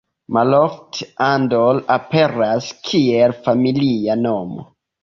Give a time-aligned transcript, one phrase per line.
[0.35, 4.69] Malofte Andor aperas kiel familia nomo.